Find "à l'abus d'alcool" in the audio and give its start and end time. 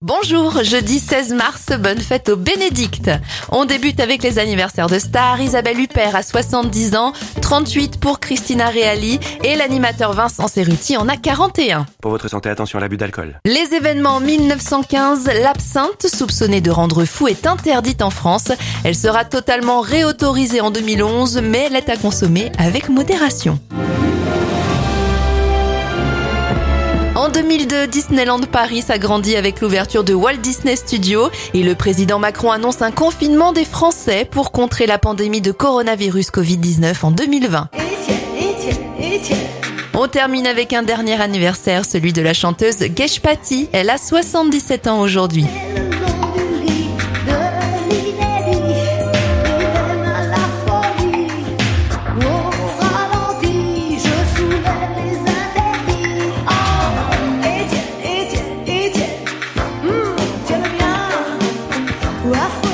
12.78-13.40